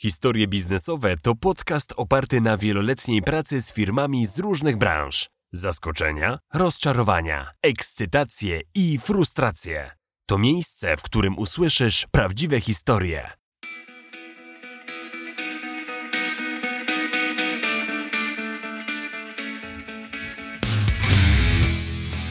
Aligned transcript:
Historie 0.00 0.48
biznesowe 0.48 1.16
to 1.22 1.34
podcast 1.34 1.94
oparty 1.96 2.40
na 2.40 2.56
wieloletniej 2.56 3.22
pracy 3.22 3.60
z 3.60 3.72
firmami 3.72 4.26
z 4.26 4.38
różnych 4.38 4.76
branż. 4.76 5.28
Zaskoczenia, 5.52 6.38
rozczarowania, 6.54 7.50
ekscytacje 7.62 8.60
i 8.74 8.98
frustracje. 8.98 9.90
To 10.28 10.38
miejsce, 10.38 10.96
w 10.96 11.02
którym 11.02 11.38
usłyszysz 11.38 12.06
prawdziwe 12.10 12.60
historie. 12.60 13.30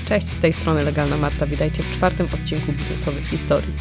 Cześć, 0.07 0.27
z 0.27 0.39
tej 0.39 0.53
strony 0.53 0.83
Legalna 0.83 1.17
Marta. 1.17 1.45
Witajcie 1.45 1.83
w 1.83 1.95
czwartym 1.95 2.27
odcinku 2.33 2.71
biznesowych 2.71 3.29
historii. 3.29 3.73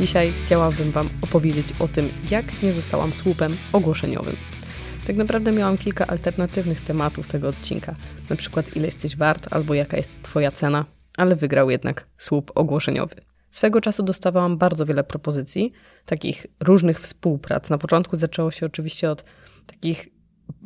Dzisiaj 0.00 0.32
chciałabym 0.44 0.90
Wam 0.90 1.08
opowiedzieć 1.22 1.66
o 1.78 1.88
tym, 1.88 2.08
jak 2.30 2.62
nie 2.62 2.72
zostałam 2.72 3.14
słupem 3.14 3.56
ogłoszeniowym. 3.72 4.36
Tak 5.06 5.16
naprawdę 5.16 5.52
miałam 5.52 5.78
kilka 5.78 6.06
alternatywnych 6.06 6.80
tematów 6.80 7.26
tego 7.26 7.48
odcinka, 7.48 7.94
na 8.30 8.36
przykład 8.36 8.76
ile 8.76 8.86
jesteś 8.86 9.16
wart 9.16 9.48
albo 9.50 9.74
jaka 9.74 9.96
jest 9.96 10.22
Twoja 10.22 10.50
cena, 10.50 10.84
ale 11.16 11.36
wygrał 11.36 11.70
jednak 11.70 12.06
słup 12.18 12.52
ogłoszeniowy. 12.54 13.14
Swego 13.50 13.80
czasu 13.80 14.02
dostawałam 14.02 14.58
bardzo 14.58 14.86
wiele 14.86 15.04
propozycji, 15.04 15.72
takich 16.06 16.46
różnych 16.60 17.00
współprac. 17.00 17.70
Na 17.70 17.78
początku 17.78 18.16
zaczęło 18.16 18.50
się 18.50 18.66
oczywiście 18.66 19.10
od 19.10 19.24
takich 19.66 20.08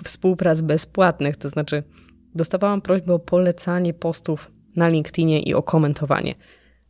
współprac 0.05 0.61
bezpłatnych, 0.61 1.37
to 1.37 1.49
znaczy 1.49 1.83
dostawałam 2.35 2.81
prośbę 2.81 3.15
o 3.15 3.19
polecanie 3.19 3.95
postów 3.95 4.51
na 4.77 4.89
LinkedInie 4.89 5.43
i 5.43 5.55
o 5.55 5.63
komentowanie. 5.63 6.35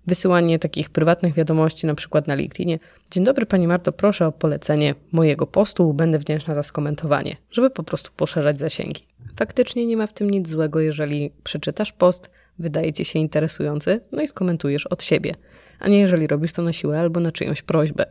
Wysyłanie 0.06 0.59
takich 0.59 0.91
prywatnych 0.91 1.34
wiadomości, 1.34 1.87
na 1.87 1.95
przykład 1.95 2.27
na 2.27 2.34
LinkedInie. 2.34 2.79
Dzień 3.10 3.24
dobry 3.24 3.47
Pani 3.47 3.66
Marto, 3.66 3.93
proszę 3.93 4.27
o 4.27 4.33
polecenie 4.33 4.95
mojego 5.12 5.47
postu, 5.47 5.95
będę 5.95 6.19
wdzięczna 6.19 6.55
za 6.55 6.62
skomentowanie, 6.62 7.37
żeby 7.51 7.70
po 7.70 7.83
prostu 7.83 8.10
poszerzać 8.16 8.59
zasięgi. 8.59 9.07
Faktycznie 9.37 9.87
nie 9.87 9.96
ma 9.96 10.07
w 10.07 10.12
tym 10.12 10.30
nic 10.30 10.49
złego, 10.49 10.80
jeżeli 10.80 11.32
przeczytasz 11.45 11.93
post, 11.93 12.30
wydaje 12.59 12.93
Ci 12.93 13.04
się 13.04 13.18
interesujący, 13.18 14.01
no 14.12 14.23
i 14.23 14.29
skomentujesz 14.29 14.87
od 14.87 15.02
siebie, 15.02 15.35
a 15.79 15.88
nie 15.88 15.99
jeżeli 15.99 16.27
robisz 16.27 16.52
to 16.52 16.62
na 16.62 16.73
siłę 16.73 17.01
albo 17.01 17.21
na 17.21 17.32
czyjąś 17.32 17.62
prośbę. 17.62 18.07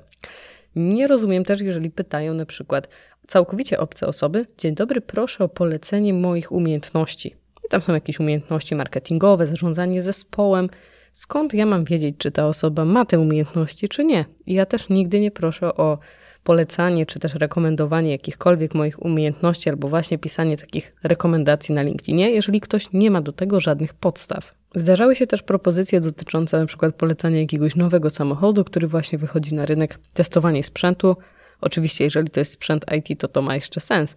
Nie 0.76 1.08
rozumiem 1.08 1.46
też, 1.46 1.62
jeżeli 1.62 1.90
pytają 1.90 2.34
na 2.34 2.46
przykład 2.46 2.90
całkowicie 3.28 3.80
obce 3.80 4.08
osoby: 4.08 4.46
Dzień 4.58 4.76
dobry, 4.76 5.02
proszę 5.02 5.44
o 5.44 5.50
polecenie 5.50 6.14
moich 6.14 6.52
umiejętności. 6.52 7.36
I 7.66 7.70
tam 7.70 7.82
są 7.82 7.94
jakieś 7.94 8.20
umiejętności 8.20 8.76
marketingowe, 8.76 9.48
zarządzanie 9.48 10.02
zespołem. 10.02 10.70
Skąd 11.12 11.54
ja 11.54 11.66
mam 11.66 11.84
wiedzieć, 11.84 12.16
czy 12.18 12.32
ta 12.32 12.48
osoba 12.48 12.86
ma 12.86 13.06
te 13.06 13.20
umiejętności, 13.20 13.90
czy 13.90 14.06
nie? 14.06 14.26
Ja 14.48 14.66
też 14.66 14.90
nigdy 14.90 15.20
nie 15.20 15.32
proszę 15.32 15.76
o 15.76 15.98
polecanie, 16.44 17.06
czy 17.06 17.20
też 17.20 17.36
rekomendowanie 17.36 18.12
jakichkolwiek 18.12 18.76
moich 18.76 19.06
umiejętności, 19.06 19.70
albo 19.70 19.88
właśnie 19.88 20.18
pisanie 20.18 20.58
takich 20.58 20.96
rekomendacji 21.04 21.76
na 21.76 21.82
LinkedInie, 21.82 22.32
jeżeli 22.32 22.62
ktoś 22.62 22.94
nie 22.94 23.12
ma 23.12 23.22
do 23.22 23.32
tego 23.32 23.60
żadnych 23.60 23.94
podstaw. 23.94 24.54
Zdarzały 24.76 25.16
się 25.16 25.28
też 25.28 25.44
propozycje 25.44 26.02
dotyczące 26.02 26.60
na 26.60 26.66
przykład 26.66 26.96
polecania 26.96 27.40
jakiegoś 27.40 27.76
nowego 27.76 28.10
samochodu, 28.10 28.64
który 28.64 28.88
właśnie 28.88 29.18
wychodzi 29.18 29.56
na 29.56 29.66
rynek, 29.66 30.00
testowanie 30.14 30.64
sprzętu. 30.64 31.16
Oczywiście, 31.62 32.04
jeżeli 32.04 32.30
to 32.30 32.40
jest 32.40 32.52
sprzęt 32.52 32.86
IT, 32.98 33.20
to 33.20 33.28
to 33.28 33.42
ma 33.42 33.56
jeszcze 33.56 33.82
sens. 33.82 34.16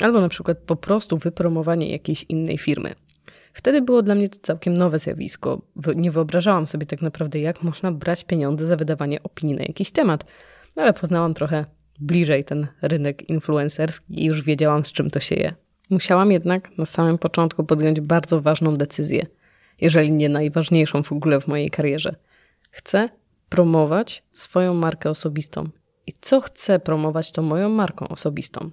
Albo 0.00 0.20
na 0.20 0.28
przykład 0.28 0.58
po 0.58 0.76
prostu 0.76 1.18
wypromowanie 1.18 1.90
jakiejś 1.90 2.24
innej 2.28 2.58
firmy. 2.58 2.94
Wtedy 3.56 3.82
było 3.82 4.02
dla 4.02 4.14
mnie 4.14 4.28
to 4.28 4.38
całkiem 4.42 4.74
nowe 4.74 4.98
zjawisko. 4.98 5.62
Nie 5.94 6.10
wyobrażałam 6.10 6.66
sobie 6.66 6.86
tak 6.86 7.02
naprawdę, 7.02 7.40
jak 7.40 7.62
można 7.62 7.92
brać 7.92 8.24
pieniądze 8.24 8.66
za 8.66 8.76
wydawanie 8.76 9.22
opinii 9.22 9.56
na 9.56 9.62
jakiś 9.62 9.90
temat. 9.90 10.24
No 10.76 10.82
ale 10.82 10.92
poznałam 10.92 11.34
trochę 11.34 11.64
bliżej 12.00 12.44
ten 12.44 12.66
rynek 12.82 13.30
influencerski 13.30 14.22
i 14.22 14.24
już 14.24 14.42
wiedziałam, 14.42 14.84
z 14.84 14.92
czym 14.92 15.10
to 15.10 15.20
się 15.20 15.34
je. 15.34 15.54
Musiałam 15.90 16.32
jednak 16.32 16.78
na 16.78 16.86
samym 16.86 17.18
początku 17.18 17.64
podjąć 17.64 18.00
bardzo 18.00 18.40
ważną 18.40 18.76
decyzję, 18.76 19.26
jeżeli 19.80 20.10
nie 20.10 20.28
najważniejszą 20.28 21.02
w 21.02 21.12
ogóle 21.12 21.40
w 21.40 21.46
mojej 21.46 21.70
karierze. 21.70 22.16
Chcę 22.70 23.08
promować 23.48 24.22
swoją 24.32 24.74
markę 24.74 25.10
osobistą. 25.10 25.68
I 26.06 26.12
co 26.20 26.40
chcę 26.40 26.78
promować, 26.78 27.32
to 27.32 27.42
moją 27.42 27.68
marką 27.68 28.08
osobistą. 28.08 28.70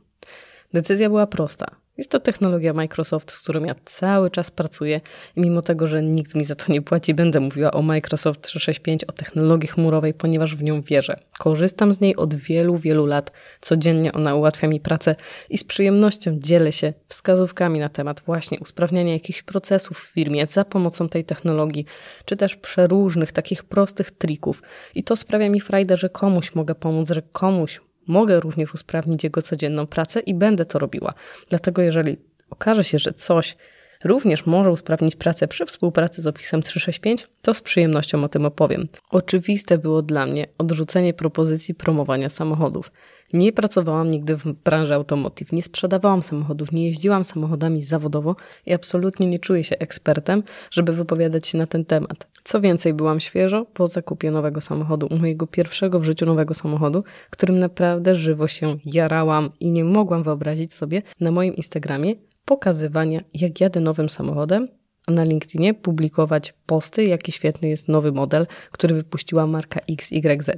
Decyzja 0.74 1.10
była 1.10 1.28
prosta. 1.28 1.83
Jest 1.98 2.10
to 2.10 2.20
technologia 2.20 2.74
Microsoft, 2.74 3.32
z 3.32 3.40
którą 3.40 3.64
ja 3.64 3.76
cały 3.86 4.32
czas 4.32 4.52
pracuję 4.52 5.02
i 5.36 5.42
mimo 5.42 5.62
tego, 5.62 5.88
że 5.88 6.04
nikt 6.04 6.36
mi 6.36 6.44
za 6.44 6.56
to 6.56 6.74
nie 6.74 6.82
płaci, 6.82 7.14
będę 7.14 7.40
mówiła 7.40 7.72
o 7.72 7.82
Microsoft 7.82 8.42
365, 8.42 9.04
o 9.04 9.12
technologii 9.12 9.70
chmurowej, 9.70 10.14
ponieważ 10.14 10.56
w 10.56 10.64
nią 10.64 10.82
wierzę. 10.82 11.20
Korzystam 11.40 11.94
z 11.94 12.02
niej 12.02 12.16
od 12.16 12.36
wielu, 12.36 12.78
wielu 12.78 13.06
lat. 13.06 13.32
Codziennie 13.62 14.14
ona 14.14 14.36
ułatwia 14.36 14.68
mi 14.68 14.80
pracę 14.80 15.16
i 15.50 15.58
z 15.58 15.64
przyjemnością 15.64 16.40
dzielę 16.40 16.72
się 16.72 16.94
wskazówkami 17.08 17.80
na 17.80 17.90
temat 17.90 18.22
właśnie 18.26 18.60
usprawniania 18.60 19.14
jakichś 19.14 19.44
procesów 19.44 20.00
w 20.00 20.14
firmie 20.14 20.46
za 20.46 20.66
pomocą 20.66 21.10
tej 21.10 21.26
technologii, 21.26 21.86
czy 22.26 22.38
też 22.38 22.56
przeróżnych 22.56 23.32
takich 23.32 23.64
prostych 23.64 24.12
trików. 24.12 24.62
I 24.96 25.04
to 25.04 25.16
sprawia 25.16 25.50
mi 25.50 25.62
frajdę, 25.62 25.98
że 25.98 26.10
komuś 26.10 26.56
mogę 26.56 26.76
pomóc, 26.76 27.10
że 27.10 27.22
komuś 27.22 27.82
mogę 28.08 28.40
również 28.40 28.74
usprawnić 28.74 29.24
jego 29.24 29.42
codzienną 29.42 29.88
pracę 29.88 30.20
i 30.20 30.34
będę 30.34 30.66
to 30.66 30.80
robiła. 30.80 31.14
Dlatego, 31.50 31.82
jeżeli 31.82 32.18
okaże 32.50 32.84
się, 32.84 33.00
że 33.00 33.14
coś 33.14 33.56
również 34.04 34.46
może 34.46 34.72
usprawnić 34.72 35.16
pracę 35.16 35.48
przy 35.48 35.66
współpracy 35.66 36.22
z 36.22 36.28
Office 36.28 36.62
365, 36.62 37.28
to 37.42 37.54
z 37.54 37.62
przyjemnością 37.62 38.24
o 38.24 38.30
tym 38.30 38.46
opowiem. 38.46 38.88
Oczywiste 39.10 39.78
było 39.78 40.02
dla 40.02 40.26
mnie 40.26 40.48
odrzucenie 40.58 41.14
propozycji 41.14 41.76
promowania 41.76 42.30
samochodów. 42.30 42.92
Nie 43.34 43.54
pracowałam 43.54 44.08
nigdy 44.08 44.36
w 44.36 44.54
branży 44.54 44.94
automotive, 44.94 45.52
nie 45.52 45.64
sprzedawałam 45.64 46.22
samochodów, 46.22 46.72
nie 46.72 46.88
jeździłam 46.88 47.24
samochodami 47.24 47.82
zawodowo 47.82 48.36
i 48.66 48.74
absolutnie 48.74 49.28
nie 49.28 49.40
czuję 49.40 49.64
się 49.64 49.78
ekspertem, 49.78 50.44
żeby 50.72 50.94
wypowiadać 50.94 51.48
się 51.48 51.58
na 51.58 51.68
ten 51.68 51.86
temat. 51.86 52.28
Co 52.44 52.62
więcej, 52.62 52.94
byłam 52.94 53.20
świeżo 53.20 53.66
po 53.74 53.88
zakupie 53.88 54.32
nowego 54.32 54.62
samochodu, 54.62 55.08
mojego 55.20 55.48
pierwszego 55.48 56.00
w 56.00 56.04
życiu 56.04 56.26
nowego 56.26 56.54
samochodu, 56.54 57.04
którym 57.30 57.60
naprawdę 57.60 58.16
żywo 58.16 58.48
się 58.48 58.78
jarałam 58.86 59.50
i 59.60 59.72
nie 59.72 59.84
mogłam 59.84 60.24
wyobrazić 60.24 60.74
sobie 60.74 61.02
na 61.20 61.32
moim 61.32 61.56
Instagramie 61.56 62.16
pokazywania, 62.46 63.22
jak 63.34 63.62
jadę 63.62 63.80
nowym 63.80 64.10
samochodem, 64.10 64.68
a 65.08 65.12
na 65.12 65.24
LinkedInie 65.24 65.74
publikować 65.74 66.54
posty, 66.66 67.04
jaki 67.04 67.32
świetny 67.32 67.70
jest 67.70 67.88
nowy 67.88 68.12
model, 68.12 68.48
który 68.72 68.96
wypuściła 68.96 69.48
marka 69.48 69.80
XYZ. 69.90 70.50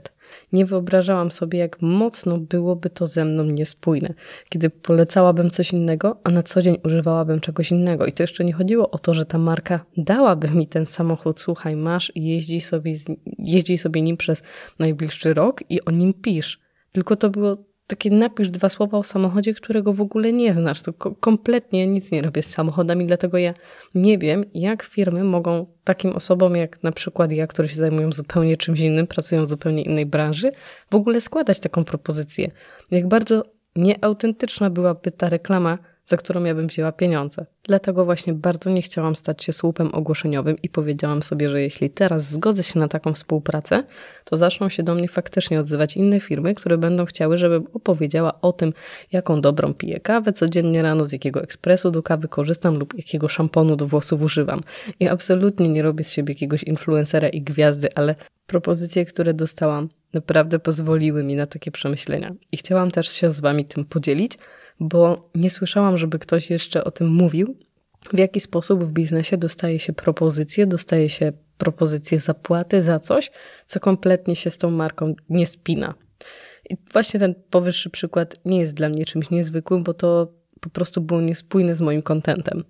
Nie 0.54 0.66
wyobrażałam 0.66 1.32
sobie, 1.32 1.60
jak 1.60 1.82
mocno 1.82 2.38
byłoby 2.38 2.90
to 2.90 3.08
ze 3.08 3.26
mną 3.26 3.44
niespójne, 3.44 4.14
kiedy 4.50 4.70
polecałabym 4.70 5.50
coś 5.50 5.74
innego, 5.74 6.20
a 6.24 6.32
na 6.32 6.44
co 6.44 6.62
dzień 6.62 6.78
używałabym 6.84 7.40
czegoś 7.40 7.72
innego. 7.72 8.06
I 8.06 8.12
to 8.12 8.24
jeszcze 8.24 8.46
nie 8.46 8.54
chodziło 8.54 8.92
o 8.92 9.00
to, 9.00 9.14
że 9.14 9.26
ta 9.26 9.38
marka 9.38 9.86
dałaby 9.98 10.48
mi 10.48 10.68
ten 10.68 10.86
samochód, 10.86 11.40
słuchaj, 11.40 11.76
masz 11.76 12.12
i 12.16 12.26
jeździ 12.26 12.62
sobie, 12.62 12.96
jeździ 13.38 13.78
sobie 13.78 14.02
nim 14.02 14.18
przez 14.18 14.44
najbliższy 14.80 15.34
rok 15.34 15.72
i 15.72 15.86
o 15.86 15.92
nim 15.92 16.14
pisz. 16.14 16.60
Tylko 16.92 17.16
to 17.16 17.30
było 17.30 17.58
takie 17.88 18.10
napisz 18.10 18.50
dwa 18.50 18.70
słowa 18.70 18.98
o 18.98 19.04
samochodzie, 19.04 19.54
którego 19.54 19.94
w 19.94 20.02
ogóle 20.02 20.34
nie 20.34 20.54
znasz. 20.54 20.82
To 20.82 20.94
kompletnie 20.94 21.88
nic 21.88 22.12
nie 22.12 22.22
robię 22.22 22.42
z 22.42 22.50
samochodami, 22.50 23.06
dlatego 23.06 23.38
ja 23.38 23.54
nie 23.96 24.18
wiem, 24.18 24.44
jak 24.54 24.84
firmy 24.84 25.24
mogą 25.24 25.66
takim 25.84 26.12
osobom, 26.12 26.56
jak 26.56 26.84
na 26.84 26.92
przykład 26.92 27.32
ja, 27.32 27.48
które 27.48 27.68
się 27.68 27.76
zajmują 27.76 28.12
zupełnie 28.12 28.58
czymś 28.58 28.80
innym, 28.80 29.08
pracują 29.08 29.46
w 29.46 29.50
zupełnie 29.50 29.84
innej 29.84 30.06
branży, 30.06 30.52
w 30.92 30.96
ogóle 30.96 31.22
składać 31.22 31.60
taką 31.60 31.84
propozycję. 31.84 32.52
Jak 32.92 33.08
bardzo 33.08 33.44
nieautentyczna 33.76 34.70
byłaby 34.70 35.12
ta 35.12 35.30
reklama, 35.30 35.78
za 36.08 36.18
którą 36.18 36.44
ja 36.44 36.56
bym 36.56 36.68
wzięła 36.68 36.92
pieniądze. 36.92 37.46
Dlatego 37.64 38.06
właśnie 38.06 38.34
bardzo 38.34 38.70
nie 38.70 38.82
chciałam 38.82 39.16
stać 39.16 39.44
się 39.44 39.54
słupem 39.54 39.90
ogłoszeniowym 39.94 40.58
i 40.64 40.70
powiedziałam 40.70 41.22
sobie, 41.22 41.50
że 41.50 41.62
jeśli 41.62 41.90
teraz 41.90 42.32
zgodzę 42.32 42.64
się 42.64 42.80
na 42.80 42.88
taką 42.88 43.14
współpracę, 43.14 43.84
to 44.24 44.38
zaczną 44.38 44.70
się 44.70 44.84
do 44.84 44.96
mnie 44.96 45.08
faktycznie 45.08 45.60
odzywać 45.60 45.98
inne 45.98 46.20
firmy, 46.20 46.54
które 46.54 46.78
będą 46.78 47.06
chciały, 47.06 47.38
żebym 47.38 47.68
opowiedziała 47.74 48.42
o 48.42 48.54
tym, 48.54 48.74
jaką 49.12 49.42
dobrą 49.42 49.74
piję 49.74 50.00
kawę 50.00 50.34
codziennie 50.34 50.82
rano, 50.82 51.06
z 51.06 51.12
jakiego 51.12 51.44
ekspresu 51.44 51.92
do 51.92 52.04
kawy 52.04 52.28
korzystam 52.28 52.80
lub 52.80 52.98
jakiego 52.98 53.28
szamponu 53.28 53.76
do 53.76 53.88
włosów 53.88 54.22
używam. 54.22 54.62
I 55.00 55.08
absolutnie 55.08 55.68
nie 55.68 55.84
robię 55.84 56.04
z 56.04 56.12
siebie 56.12 56.34
jakiegoś 56.34 56.64
influencera 56.64 57.30
i 57.30 57.42
gwiazdy, 57.42 57.90
ale 57.96 58.16
propozycje, 58.48 59.06
które 59.06 59.34
dostałam, 59.34 59.90
naprawdę 60.16 60.60
pozwoliły 60.60 61.24
mi 61.24 61.36
na 61.36 61.46
takie 61.46 61.72
przemyślenia. 61.72 62.36
I 62.52 62.58
chciałam 62.58 62.92
też 62.92 63.10
się 63.10 63.32
z 63.32 63.40
Wami 63.40 63.66
tym 63.66 63.86
podzielić, 63.86 64.38
bo 64.80 65.30
nie 65.36 65.50
słyszałam, 65.50 65.98
żeby 65.98 66.20
ktoś 66.20 66.50
jeszcze 66.50 66.84
o 66.84 66.92
tym 66.92 67.08
mówił, 67.08 67.58
w 68.14 68.20
jaki 68.20 68.40
sposób 68.40 68.84
w 68.84 68.92
biznesie 68.92 69.38
dostaje 69.38 69.80
się 69.80 69.94
propozycje, 69.94 70.68
dostaje 70.68 71.10
się 71.10 71.32
propozycje 71.58 72.20
zapłaty 72.20 72.82
za 72.82 73.00
coś, 73.00 73.32
co 73.66 73.80
kompletnie 73.80 74.36
się 74.36 74.50
z 74.50 74.58
tą 74.58 74.72
marką 74.72 75.14
nie 75.30 75.48
spina. 75.48 75.94
I 76.70 76.78
właśnie 76.94 77.20
ten 77.20 77.36
powyższy 77.50 77.90
przykład 77.90 78.36
nie 78.46 78.60
jest 78.60 78.74
dla 78.74 78.90
mnie 78.90 79.06
czymś 79.06 79.30
niezwykłym, 79.30 79.84
bo 79.84 79.94
to 79.94 80.34
po 80.60 80.70
prostu 80.70 81.02
było 81.02 81.22
niespójne 81.22 81.76
z 81.76 81.82
moim 81.82 82.02
kontentem. 82.02 82.64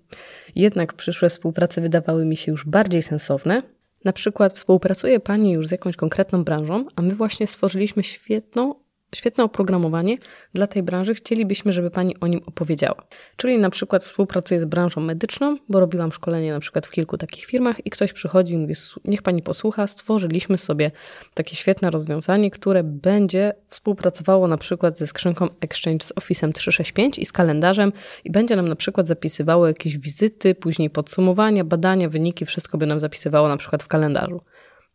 Jednak 0.54 0.92
przyszłe 0.92 1.28
współprace 1.28 1.80
wydawały 1.80 2.24
mi 2.24 2.36
się 2.36 2.52
już 2.52 2.64
bardziej 2.64 3.02
sensowne. 3.02 3.62
Na 4.06 4.12
przykład 4.12 4.52
współpracuje 4.52 5.20
Pani 5.20 5.52
już 5.52 5.68
z 5.68 5.70
jakąś 5.70 5.96
konkretną 5.96 6.44
branżą, 6.44 6.86
a 6.96 7.02
my 7.02 7.14
właśnie 7.14 7.46
stworzyliśmy 7.46 8.04
świetną 8.04 8.74
świetne 9.14 9.44
oprogramowanie 9.44 10.16
dla 10.54 10.66
tej 10.66 10.82
branży, 10.82 11.14
chcielibyśmy, 11.14 11.72
żeby 11.72 11.90
Pani 11.90 12.20
o 12.20 12.26
nim 12.26 12.40
opowiedziała. 12.46 13.06
Czyli 13.36 13.58
na 13.58 13.70
przykład 13.70 14.04
współpracuję 14.04 14.60
z 14.60 14.64
branżą 14.64 15.00
medyczną, 15.00 15.56
bo 15.68 15.80
robiłam 15.80 16.12
szkolenie 16.12 16.52
na 16.52 16.60
przykład 16.60 16.86
w 16.86 16.90
kilku 16.90 17.18
takich 17.18 17.44
firmach 17.44 17.86
i 17.86 17.90
ktoś 17.90 18.12
przychodzi 18.12 18.54
i 18.54 18.56
mówi, 18.56 18.74
niech 19.04 19.22
Pani 19.22 19.42
posłucha, 19.42 19.86
stworzyliśmy 19.86 20.58
sobie 20.58 20.90
takie 21.34 21.56
świetne 21.56 21.90
rozwiązanie, 21.90 22.50
które 22.50 22.84
będzie 22.84 23.52
współpracowało 23.68 24.48
na 24.48 24.56
przykład 24.56 24.98
ze 24.98 25.06
skrzynką 25.06 25.48
Exchange 25.60 26.06
z 26.06 26.12
Office'em 26.12 26.52
365 26.52 27.18
i 27.18 27.26
z 27.26 27.32
kalendarzem 27.32 27.92
i 28.24 28.30
będzie 28.30 28.56
nam 28.56 28.68
na 28.68 28.76
przykład 28.76 29.06
zapisywało 29.06 29.66
jakieś 29.66 29.98
wizyty, 29.98 30.54
później 30.54 30.90
podsumowania, 30.90 31.64
badania, 31.64 32.08
wyniki, 32.08 32.46
wszystko 32.46 32.78
by 32.78 32.86
nam 32.86 32.98
zapisywało 32.98 33.48
na 33.48 33.56
przykład 33.56 33.82
w 33.82 33.88
kalendarzu. 33.88 34.40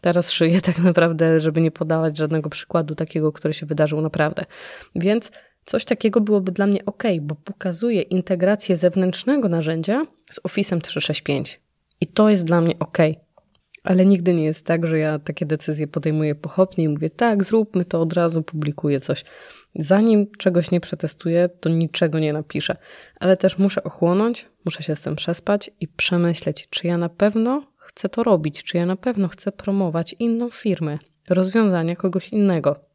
Teraz 0.02 0.32
szyję 0.32 0.62
tak 0.62 0.80
naprawdę, 0.80 1.40
żeby 1.40 1.62
nie 1.62 1.72
podawać 1.72 2.18
żadnego 2.18 2.50
przykładu 2.50 2.96
takiego, 2.96 3.32
który 3.32 3.54
się 3.54 3.66
wydarzył 3.66 4.02
naprawdę. 4.02 4.44
Więc 4.96 5.32
coś 5.66 5.86
takiego 5.86 6.22
byłoby 6.22 6.52
dla 6.52 6.68
mnie 6.68 6.86
ok, 6.86 7.04
bo 7.22 7.36
pokazuje 7.36 8.02
integrację 8.02 8.78
zewnętrznego 8.78 9.50
narzędzia 9.50 10.06
z 10.30 10.42
Office'em 10.42 10.82
365. 10.82 11.62
I 12.02 12.08
to 12.08 12.30
jest 12.30 12.44
dla 12.44 12.62
mnie 12.62 12.80
ok. 12.80 12.98
Ale 13.84 14.06
nigdy 14.06 14.34
nie 14.34 14.44
jest 14.44 14.66
tak, 14.66 14.88
że 14.88 15.00
ja 15.00 15.20
takie 15.20 15.46
decyzje 15.46 15.88
podejmuję 15.88 16.36
pochopnie 16.36 16.84
i 16.84 16.90
mówię, 16.90 17.10
tak, 17.10 17.44
zróbmy 17.44 17.86
to, 17.86 18.02
od 18.02 18.14
razu 18.14 18.44
publikuję 18.44 19.00
coś. 19.00 19.24
Zanim 19.76 20.32
czegoś 20.38 20.72
nie 20.72 20.82
przetestuję, 20.82 21.50
to 21.60 21.70
niczego 21.70 22.20
nie 22.20 22.34
napiszę. 22.34 22.78
Ale 23.20 23.38
też 23.38 23.58
muszę 23.58 23.84
ochłonąć, 23.84 24.46
muszę 24.66 24.84
się 24.84 24.96
z 24.96 25.02
tym 25.02 25.16
przespać 25.16 25.72
i 25.80 25.88
przemyśleć, 25.88 26.68
czy 26.70 26.88
ja 26.88 26.98
na 26.98 27.10
pewno 27.10 27.71
chcę 27.92 28.10
to 28.10 28.24
robić, 28.24 28.64
czy 28.64 28.78
ja 28.78 28.86
na 28.86 28.96
pewno 28.96 29.28
chcę 29.28 29.52
promować 29.52 30.16
inną 30.20 30.50
firmę, 30.50 31.00
rozwiązania 31.30 31.96
kogoś 31.96 32.30
innego. 32.30 32.86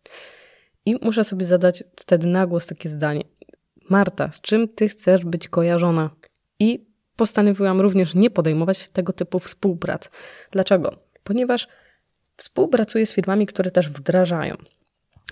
I 0.87 0.97
muszę 1.03 1.25
sobie 1.25 1.45
zadać 1.45 1.85
wtedy 1.97 2.27
na 2.27 2.47
głos 2.47 2.67
takie 2.67 2.89
zdanie. 2.89 3.25
Marta, 3.91 4.33
z 4.33 4.41
czym 4.41 4.69
ty 4.69 4.89
chcesz 4.89 5.25
być 5.25 5.49
kojarzona? 5.49 6.11
I 6.61 6.87
postanowiłam 7.17 7.81
również 7.81 8.15
nie 8.15 8.31
podejmować 8.31 8.89
tego 8.89 9.13
typu 9.13 9.39
współprac. 9.39 10.11
Dlaczego? 10.51 10.97
Ponieważ 11.25 11.69
współpracuję 12.37 13.07
z 13.07 13.15
firmami, 13.15 13.47
które 13.47 13.71
też 13.71 13.89
wdrażają. 13.89 14.57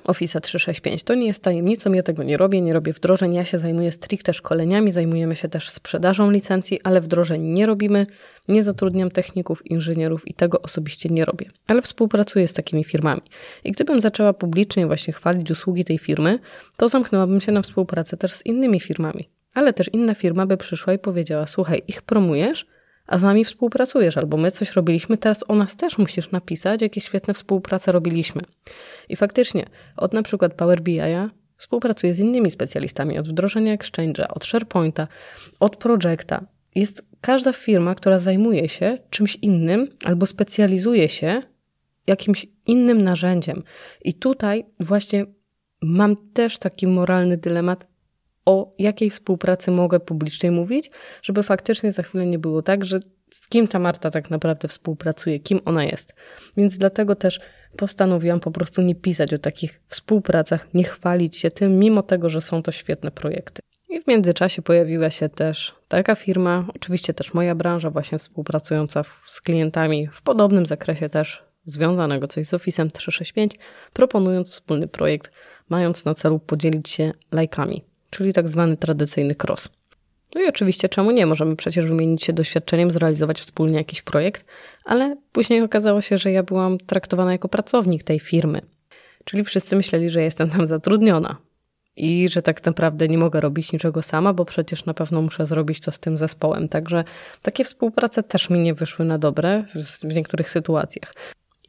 Office 0.04 0.40
365. 0.40 1.02
To 1.02 1.14
nie 1.14 1.26
jest 1.26 1.42
tajemnicą, 1.42 1.92
ja 1.92 2.02
tego 2.02 2.22
nie 2.22 2.36
robię, 2.36 2.60
nie 2.60 2.72
robię 2.72 2.92
wdrożeń. 2.92 3.34
Ja 3.34 3.44
się 3.44 3.58
zajmuję 3.58 3.92
stricte 3.92 4.34
szkoleniami, 4.34 4.92
zajmujemy 4.92 5.36
się 5.36 5.48
też 5.48 5.70
sprzedażą 5.70 6.30
licencji, 6.30 6.80
ale 6.84 7.00
wdrożeń 7.00 7.42
nie 7.42 7.66
robimy. 7.66 8.06
Nie 8.48 8.62
zatrudniam 8.62 9.10
techników, 9.10 9.70
inżynierów 9.70 10.28
i 10.28 10.34
tego 10.34 10.62
osobiście 10.62 11.08
nie 11.08 11.24
robię. 11.24 11.50
Ale 11.66 11.82
współpracuję 11.82 12.48
z 12.48 12.52
takimi 12.52 12.84
firmami. 12.84 13.22
I 13.64 13.72
gdybym 13.72 14.00
zaczęła 14.00 14.32
publicznie 14.32 14.86
właśnie 14.86 15.12
chwalić 15.12 15.50
usługi 15.50 15.84
tej 15.84 15.98
firmy, 15.98 16.38
to 16.76 16.88
zamknęłabym 16.88 17.40
się 17.40 17.52
na 17.52 17.62
współpracę 17.62 18.16
też 18.16 18.32
z 18.32 18.46
innymi 18.46 18.80
firmami. 18.80 19.28
Ale 19.54 19.72
też 19.72 19.90
inna 19.92 20.14
firma 20.14 20.46
by 20.46 20.56
przyszła 20.56 20.92
i 20.92 20.98
powiedziała: 20.98 21.46
Słuchaj, 21.46 21.82
ich 21.88 22.02
promujesz, 22.02 22.66
a 23.06 23.18
z 23.18 23.22
nami 23.22 23.44
współpracujesz, 23.44 24.16
albo 24.16 24.36
my 24.36 24.50
coś 24.50 24.72
robiliśmy, 24.72 25.16
teraz 25.16 25.44
o 25.48 25.54
nas 25.54 25.76
też 25.76 25.98
musisz 25.98 26.30
napisać, 26.30 26.82
jakie 26.82 27.00
świetne 27.00 27.34
współprace 27.34 27.92
robiliśmy. 27.92 28.42
I 29.08 29.16
faktycznie, 29.16 29.66
od 29.96 30.12
na 30.12 30.22
przykład 30.22 30.54
Power 30.54 30.82
BI'a 30.82 31.28
współpracuję 31.56 32.14
z 32.14 32.18
innymi 32.18 32.50
specjalistami, 32.50 33.18
od 33.18 33.28
wdrożenia 33.28 33.76
Exchange'a, 33.76 34.26
od 34.28 34.44
SharePointa, 34.44 35.08
od 35.60 35.76
Projecta. 35.76 36.44
Jest 36.74 37.02
każda 37.20 37.52
firma, 37.52 37.94
która 37.94 38.18
zajmuje 38.18 38.68
się 38.68 38.98
czymś 39.10 39.36
innym 39.36 39.88
albo 40.04 40.26
specjalizuje 40.26 41.08
się 41.08 41.42
jakimś 42.06 42.46
innym 42.66 43.02
narzędziem. 43.02 43.62
I 44.04 44.14
tutaj 44.14 44.64
właśnie 44.80 45.26
mam 45.82 46.16
też 46.32 46.58
taki 46.58 46.86
moralny 46.86 47.36
dylemat, 47.36 47.86
o 48.44 48.74
jakiej 48.78 49.10
współpracy 49.10 49.70
mogę 49.70 50.00
publicznie 50.00 50.50
mówić, 50.50 50.90
żeby 51.22 51.42
faktycznie 51.42 51.92
za 51.92 52.02
chwilę 52.02 52.26
nie 52.26 52.38
było 52.38 52.62
tak, 52.62 52.84
że 52.84 52.98
z 53.34 53.48
kim 53.48 53.68
ta 53.68 53.78
Marta 53.78 54.10
tak 54.10 54.30
naprawdę 54.30 54.68
współpracuje, 54.68 55.40
kim 55.40 55.60
ona 55.64 55.84
jest. 55.84 56.14
Więc 56.56 56.78
dlatego 56.78 57.16
też 57.16 57.40
postanowiłam 57.76 58.40
po 58.40 58.50
prostu 58.50 58.82
nie 58.82 58.94
pisać 58.94 59.34
o 59.34 59.38
takich 59.38 59.80
współpracach, 59.88 60.74
nie 60.74 60.84
chwalić 60.84 61.36
się 61.36 61.50
tym, 61.50 61.78
mimo 61.78 62.02
tego, 62.02 62.28
że 62.28 62.40
są 62.40 62.62
to 62.62 62.72
świetne 62.72 63.10
projekty. 63.10 63.62
I 63.88 64.00
w 64.00 64.06
międzyczasie 64.06 64.62
pojawiła 64.62 65.10
się 65.10 65.28
też 65.28 65.74
taka 65.88 66.14
firma, 66.14 66.66
oczywiście 66.74 67.14
też 67.14 67.34
moja 67.34 67.54
branża, 67.54 67.90
właśnie 67.90 68.18
współpracująca 68.18 69.02
z 69.26 69.40
klientami 69.40 70.08
w 70.12 70.22
podobnym 70.22 70.66
zakresie 70.66 71.08
też 71.08 71.42
związanego 71.64 72.28
coś 72.28 72.46
z 72.46 72.52
Office'em 72.52 72.90
365, 72.90 73.54
proponując 73.92 74.50
wspólny 74.50 74.88
projekt, 74.88 75.32
mając 75.68 76.04
na 76.04 76.14
celu 76.14 76.38
podzielić 76.38 76.88
się 76.88 77.12
lajkami 77.32 77.93
czyli 78.14 78.32
tak 78.32 78.48
zwany 78.48 78.76
tradycyjny 78.76 79.34
cross. 79.42 79.68
No 80.34 80.40
i 80.40 80.48
oczywiście 80.48 80.88
czemu 80.88 81.10
nie? 81.10 81.26
Możemy 81.26 81.56
przecież 81.56 81.86
wymienić 81.86 82.24
się 82.24 82.32
doświadczeniem, 82.32 82.90
zrealizować 82.90 83.40
wspólnie 83.40 83.76
jakiś 83.76 84.02
projekt, 84.02 84.44
ale 84.84 85.16
później 85.32 85.62
okazało 85.62 86.00
się, 86.00 86.18
że 86.18 86.32
ja 86.32 86.42
byłam 86.42 86.78
traktowana 86.78 87.32
jako 87.32 87.48
pracownik 87.48 88.02
tej 88.02 88.20
firmy. 88.20 88.60
Czyli 89.24 89.44
wszyscy 89.44 89.76
myśleli, 89.76 90.10
że 90.10 90.22
jestem 90.22 90.50
tam 90.50 90.66
zatrudniona 90.66 91.36
i 91.96 92.28
że 92.28 92.42
tak 92.42 92.64
naprawdę 92.66 93.08
nie 93.08 93.18
mogę 93.18 93.40
robić 93.40 93.72
niczego 93.72 94.02
sama, 94.02 94.32
bo 94.32 94.44
przecież 94.44 94.84
na 94.84 94.94
pewno 94.94 95.22
muszę 95.22 95.46
zrobić 95.46 95.80
to 95.80 95.92
z 95.92 95.98
tym 95.98 96.16
zespołem. 96.16 96.68
Także 96.68 97.04
takie 97.42 97.64
współprace 97.64 98.22
też 98.22 98.50
mi 98.50 98.58
nie 98.58 98.74
wyszły 98.74 99.04
na 99.04 99.18
dobre 99.18 99.64
w 100.02 100.14
niektórych 100.14 100.50
sytuacjach. 100.50 101.14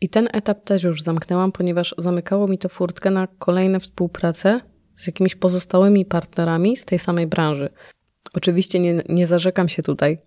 I 0.01 0.09
ten 0.09 0.27
etap 0.33 0.63
też 0.63 0.83
już 0.83 1.01
zamknęłam, 1.01 1.51
ponieważ 1.51 1.95
zamykało 1.97 2.47
mi 2.47 2.57
to 2.57 2.69
furtkę 2.69 3.11
na 3.11 3.27
kolejne 3.39 3.79
współprace 3.79 4.61
z 4.97 5.07
jakimiś 5.07 5.35
pozostałymi 5.35 6.05
partnerami 6.05 6.77
z 6.77 6.85
tej 6.85 6.99
samej 6.99 7.27
branży. 7.27 7.69
Oczywiście 8.33 8.79
nie, 8.79 9.03
nie 9.09 9.27
zarzekam 9.27 9.69
się 9.69 9.83
tutaj 9.83 10.17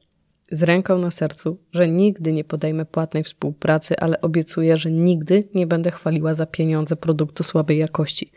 z 0.51 0.63
ręką 0.63 0.99
na 0.99 1.11
sercu, 1.11 1.59
że 1.73 1.89
nigdy 1.89 2.33
nie 2.33 2.45
podejmę 2.45 2.85
płatnej 2.85 3.25
współpracy, 3.25 3.99
ale 3.99 4.21
obiecuję, 4.21 4.77
że 4.77 4.91
nigdy 4.91 5.49
nie 5.55 5.67
będę 5.67 5.91
chwaliła 5.91 6.35
za 6.35 6.47
pieniądze 6.47 6.97
produktu 6.97 7.43
słabej 7.43 7.79
jakości. 7.79 8.33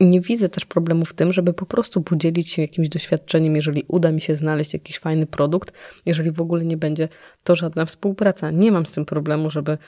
Nie 0.00 0.20
widzę 0.20 0.48
też 0.48 0.64
problemu 0.64 1.04
w 1.04 1.14
tym, 1.14 1.32
żeby 1.32 1.52
po 1.52 1.66
prostu 1.66 2.02
podzielić 2.02 2.48
się 2.48 2.62
jakimś 2.62 2.88
doświadczeniem, 2.88 3.56
jeżeli 3.56 3.84
uda 3.88 4.12
mi 4.12 4.20
się 4.20 4.36
znaleźć 4.36 4.72
jakiś 4.72 4.98
fajny 4.98 5.26
produkt, 5.26 5.72
jeżeli 6.06 6.30
w 6.30 6.40
ogóle 6.40 6.64
nie 6.64 6.76
będzie 6.76 7.08
to 7.44 7.54
żadna 7.54 7.84
współpraca. 7.84 8.50
Nie 8.50 8.72
mam 8.72 8.86
z 8.86 8.92
tym 8.92 9.04
problemu, 9.04 9.50
żeby 9.50 9.78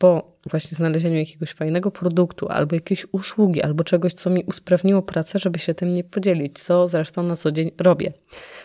po 0.00 0.36
właśnie 0.50 0.76
znalezieniu 0.76 1.16
jakiegoś 1.16 1.52
fajnego 1.52 1.90
produktu, 1.90 2.48
albo 2.48 2.74
jakiejś 2.74 3.06
usługi, 3.12 3.62
albo 3.62 3.84
czegoś, 3.84 4.12
co 4.12 4.30
mi 4.30 4.44
usprawniło 4.44 5.02
pracę, 5.02 5.38
żeby 5.38 5.58
się 5.58 5.74
tym 5.74 5.94
nie 5.94 6.04
podzielić, 6.04 6.58
co 6.58 6.88
zresztą 6.88 7.22
na 7.22 7.36
co 7.36 7.52
dzień 7.52 7.70
robię. 7.78 8.12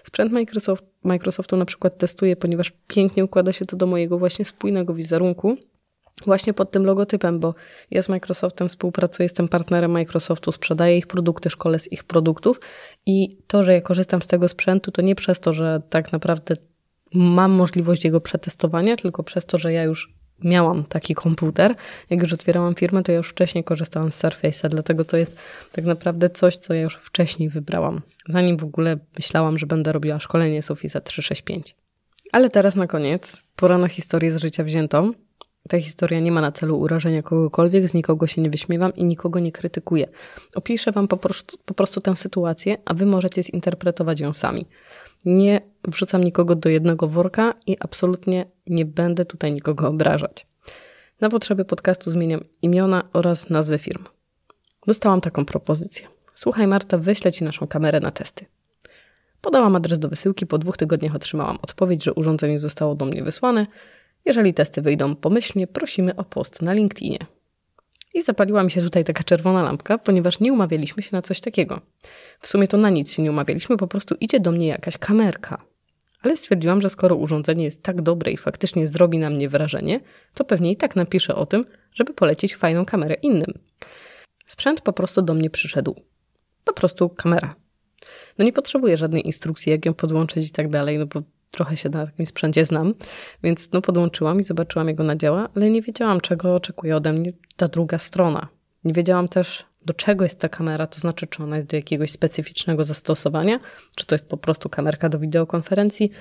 Sprzęt 0.04 0.32
Microsoft, 0.32 0.86
Microsoftu 1.04 1.58
na 1.58 1.66
przykład 1.66 1.98
testuję, 1.98 2.36
ponieważ 2.36 2.74
pięknie 2.88 3.26
układa 3.26 3.54
się 3.54 3.66
to 3.66 3.78
do 3.78 3.88
mojego 3.88 4.20
właśnie 4.20 4.46
spójnego 4.46 4.94
wizerunku, 4.94 5.58
właśnie 6.26 6.54
pod 6.54 6.72
tym 6.72 6.86
logotypem, 6.86 7.40
bo 7.40 7.56
ja 7.92 8.02
z 8.02 8.10
Microsoftem 8.10 8.70
współpracuję, 8.70 9.26
jestem 9.26 9.48
partnerem 9.48 9.92
Microsoftu, 9.92 10.52
sprzedaję 10.52 10.98
ich 10.98 11.08
produkty, 11.08 11.50
szkole 11.50 11.80
z 11.80 11.92
ich 11.92 12.04
produktów 12.04 12.60
i 13.06 13.38
to, 13.48 13.64
że 13.64 13.74
ja 13.74 13.82
korzystam 13.82 14.22
z 14.22 14.28
tego 14.28 14.48
sprzętu, 14.48 14.92
to 14.92 15.02
nie 15.02 15.16
przez 15.16 15.40
to, 15.40 15.54
że 15.54 15.82
tak 15.90 16.12
naprawdę 16.12 16.56
mam 17.14 17.52
możliwość 17.52 18.06
jego 18.06 18.22
przetestowania, 18.22 18.96
tylko 18.98 19.24
przez 19.24 19.46
to, 19.46 19.58
że 19.58 19.74
ja 19.74 19.84
już 19.84 20.16
miałam 20.44 20.84
taki 20.84 21.16
komputer. 21.16 21.76
Jak 22.10 22.22
już 22.22 22.34
otwierałam 22.34 22.76
firmę, 22.76 23.04
to 23.04 23.12
ja 23.12 23.18
już 23.18 23.30
wcześniej 23.30 23.64
korzystałam 23.64 24.12
z 24.12 24.24
Surface'a, 24.24 24.70
dlatego 24.70 25.06
to 25.06 25.18
jest 25.18 25.38
tak 25.72 25.86
naprawdę 25.86 26.30
coś, 26.30 26.58
co 26.58 26.74
ja 26.74 26.82
już 26.82 26.96
wcześniej 26.96 27.50
wybrałam, 27.50 28.02
zanim 28.28 28.58
w 28.58 28.64
ogóle 28.64 28.98
myślałam, 29.18 29.58
że 29.58 29.66
będę 29.66 29.92
robiła 29.92 30.20
szkolenie 30.20 30.62
z 30.62 30.72
Office 30.72 31.02
365. 31.02 31.76
Ale 32.32 32.50
teraz 32.50 32.76
na 32.76 32.88
koniec, 32.88 33.44
pora 33.56 33.78
na 33.78 33.88
historię 33.88 34.32
z 34.32 34.42
życia 34.42 34.64
wziętą. 34.64 35.12
Ta 35.70 35.80
historia 35.80 36.20
nie 36.20 36.32
ma 36.32 36.42
na 36.42 36.52
celu 36.52 36.80
urażenia 36.80 37.24
kogokolwiek, 37.24 37.90
z 37.90 37.94
nikogo 37.94 38.28
się 38.28 38.42
nie 38.42 38.50
wyśmiewam 38.50 38.96
i 38.96 39.04
nikogo 39.04 39.40
nie 39.40 39.52
krytykuję. 39.52 40.08
Opiszę 40.56 40.92
Wam 40.92 41.08
po 41.08 41.18
prostu, 41.18 41.58
po 41.66 41.74
prostu 41.74 42.02
tę 42.02 42.16
sytuację, 42.16 42.78
a 42.86 42.94
Wy 42.94 43.06
możecie 43.06 43.44
zinterpretować 43.44 44.20
ją 44.20 44.34
sami. 44.34 44.66
Nie 45.26 45.62
wrzucam 45.84 46.24
nikogo 46.24 46.56
do 46.56 46.70
jednego 46.70 47.08
worka 47.08 47.54
i 47.68 47.78
absolutnie 47.80 48.46
nie 48.68 48.86
będę 48.86 49.26
tutaj 49.26 49.54
nikogo 49.54 49.88
obrażać. 49.88 50.48
Na 51.22 51.30
potrzeby 51.30 51.66
podcastu 51.66 52.12
zmieniam 52.12 52.42
imiona 52.62 53.04
oraz 53.14 53.50
nazwy 53.50 53.78
firm. 53.80 54.04
Dostałam 54.88 55.22
taką 55.22 55.46
propozycję. 55.46 56.08
Słuchaj, 56.36 56.68
Marta, 56.68 56.98
wyślę 56.98 57.32
ci 57.32 57.44
naszą 57.44 57.68
kamerę 57.68 58.00
na 58.00 58.12
testy. 58.12 58.46
Podałam 59.42 59.76
adres 59.76 60.00
do 60.00 60.10
wysyłki, 60.10 60.46
po 60.46 60.58
dwóch 60.58 60.78
tygodniach 60.78 61.16
otrzymałam 61.16 61.58
odpowiedź, 61.62 62.04
że 62.04 62.14
urządzenie 62.14 62.60
zostało 62.60 62.96
do 62.96 63.06
mnie 63.06 63.24
wysłane. 63.24 63.68
Jeżeli 64.26 64.54
testy 64.54 64.82
wyjdą 64.82 65.16
pomyślnie, 65.16 65.68
prosimy 65.68 66.16
o 66.16 66.24
post 66.24 66.62
na 66.62 66.74
LinkedInie. 66.74 67.20
I 68.14 68.24
zapaliła 68.24 68.64
mi 68.64 68.72
się 68.72 68.82
tutaj 68.82 69.04
taka 69.04 69.24
czerwona 69.24 69.64
lampka, 69.64 69.98
ponieważ 69.98 70.40
nie 70.40 70.54
umawialiśmy 70.54 71.04
się 71.04 71.10
na 71.12 71.22
coś 71.22 71.42
takiego. 71.42 71.82
W 72.40 72.48
sumie 72.48 72.68
to 72.68 72.78
na 72.78 72.90
nic 72.90 73.14
się 73.14 73.24
nie 73.24 73.32
umawialiśmy, 73.32 73.78
po 73.78 73.88
prostu 73.88 74.16
idzie 74.20 74.40
do 74.40 74.52
mnie 74.52 74.68
jakaś 74.68 74.98
kamerka. 74.98 75.62
Ale 76.22 76.38
stwierdziłam, 76.38 76.82
że 76.82 76.90
skoro 76.90 77.16
urządzenie 77.16 77.66
jest 77.66 77.84
tak 77.84 78.02
dobre 78.02 78.32
i 78.32 78.38
faktycznie 78.38 78.88
zrobi 78.88 79.18
na 79.18 79.30
mnie 79.30 79.50
wrażenie, 79.50 80.00
to 80.34 80.44
pewnie 80.46 80.72
i 80.72 80.76
tak 80.76 80.96
napiszę 80.96 81.36
o 81.36 81.46
tym, 81.46 81.66
żeby 81.94 82.14
polecić 82.14 82.56
fajną 82.56 82.86
kamerę 82.86 83.14
innym. 83.14 83.54
Sprzęt 84.48 84.82
po 84.82 84.94
prostu 84.94 85.22
do 85.22 85.34
mnie 85.34 85.50
przyszedł. 85.50 85.96
Po 86.64 86.74
prostu 86.74 87.10
kamera. 87.10 87.56
No 88.38 88.46
nie 88.46 88.54
potrzebuję 88.54 88.98
żadnej 88.98 89.26
instrukcji, 89.26 89.72
jak 89.72 89.86
ją 89.86 89.94
podłączyć 89.94 90.48
i 90.48 90.52
tak 90.52 90.70
dalej, 90.70 91.00
no 91.00 91.06
bo 91.06 91.22
trochę 91.52 91.78
się 91.78 91.90
na 91.90 92.06
takim 92.06 92.26
sprzęcie 92.26 92.66
znam, 92.66 92.94
więc 93.44 93.72
no 93.72 93.82
podłączyłam 93.82 94.40
i 94.40 94.44
zobaczyłam, 94.44 94.88
jak 94.88 95.00
ona 95.00 95.16
działa, 95.16 95.50
ale 95.56 95.70
nie 95.70 95.82
wiedziałam, 95.82 96.22
czego 96.22 96.56
oczekuje 96.56 96.96
ode 96.96 97.14
mnie 97.14 97.32
ta 97.56 97.68
druga 97.68 97.98
strona. 97.98 98.48
Nie 98.84 98.94
wiedziałam 98.94 99.28
też, 99.28 99.66
do 99.86 99.94
czego 99.94 100.24
jest 100.24 100.40
ta 100.40 100.50
kamera, 100.50 100.88
to 100.88 101.00
znaczy, 101.00 101.28
czy 101.28 101.44
ona 101.44 101.56
jest 101.56 101.68
do 101.68 101.76
jakiegoś 101.76 102.12
specyficznego 102.12 102.84
zastosowania, 102.84 103.60
czy 103.96 104.06
to 104.06 104.16
jest 104.16 104.30
po 104.30 104.38
prostu 104.38 104.70
kamerka 104.70 105.10
do 105.10 105.20
wideokonferencji. 105.20 106.12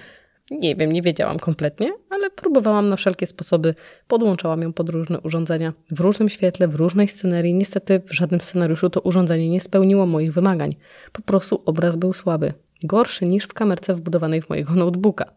Nie 0.51 0.77
wiem, 0.77 0.93
nie 0.93 1.03
wiedziałam 1.03 1.39
kompletnie, 1.39 1.93
ale 2.11 2.31
próbowałam 2.31 2.89
na 2.89 2.97
wszelkie 2.97 3.27
sposoby, 3.27 3.75
podłączałam 4.09 4.63
ją 4.63 4.73
pod 4.73 4.91
różne 4.91 5.21
urządzenia, 5.21 5.73
w 5.91 6.01
różnym 6.01 6.29
świetle, 6.29 6.69
w 6.69 6.75
różnej 6.75 7.09
scenerii. 7.09 7.55
Niestety 7.55 8.03
w 8.07 8.13
żadnym 8.13 8.41
scenariuszu 8.41 8.91
to 8.91 9.01
urządzenie 9.01 9.49
nie 9.51 9.61
spełniło 9.61 10.07
moich 10.07 10.33
wymagań. 10.33 10.77
Po 11.13 11.23
prostu 11.23 11.63
obraz 11.67 11.97
był 11.97 12.13
słaby, 12.13 12.55
gorszy 12.85 13.25
niż 13.25 13.45
w 13.45 13.55
kamerce 13.55 13.95
wbudowanej 13.95 14.43
w 14.43 14.49
mojego 14.49 14.73
notebooka. 14.75 15.35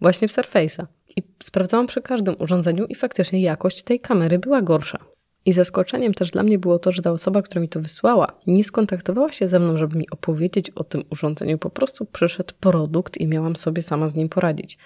Właśnie 0.00 0.28
w 0.28 0.32
Surface'a. 0.32 0.86
I 1.16 1.22
sprawdzałam 1.42 1.86
przy 1.86 2.02
każdym 2.02 2.34
urządzeniu 2.38 2.86
i 2.86 2.94
faktycznie 2.94 3.40
jakość 3.40 3.82
tej 3.82 4.00
kamery 4.00 4.38
była 4.38 4.62
gorsza. 4.62 4.98
I 5.44 5.52
zaskoczeniem 5.52 6.14
też 6.14 6.30
dla 6.30 6.42
mnie 6.42 6.58
było 6.58 6.78
to, 6.78 6.92
że 6.92 7.02
ta 7.02 7.12
osoba, 7.12 7.42
która 7.42 7.60
mi 7.60 7.68
to 7.68 7.80
wysłała, 7.80 8.40
nie 8.46 8.64
skontaktowała 8.64 9.32
się 9.32 9.48
ze 9.48 9.60
mną, 9.60 9.78
żeby 9.78 9.98
mi 9.98 10.10
opowiedzieć 10.10 10.70
o 10.70 10.84
tym 10.84 11.04
urządzeniu. 11.10 11.58
Po 11.58 11.70
prostu 11.70 12.04
przyszedł 12.04 12.54
produkt 12.60 13.18
i 13.18 13.26
miałam 13.26 13.56
sobie 13.56 13.82
sama 13.82 14.06
z 14.06 14.14
nim 14.14 14.28
poradzić. 14.28 14.78